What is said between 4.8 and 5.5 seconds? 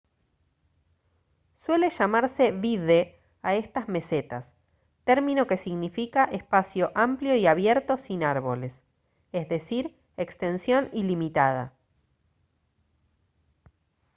término